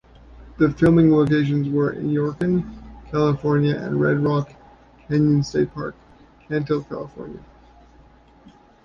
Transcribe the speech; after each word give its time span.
The 0.57 0.71
filming 0.71 1.15
locations 1.15 1.69
were 1.69 1.93
Inyokern, 1.93 2.67
California 3.11 3.75
and 3.75 4.01
Red 4.01 4.17
Rock 4.23 4.51
Canyon 5.07 5.43
State 5.43 5.71
Park, 5.75 5.93
Cantil, 6.49 6.83
California. 6.89 7.43